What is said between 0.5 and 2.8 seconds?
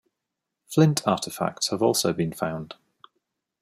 Flint artefacts have also been found.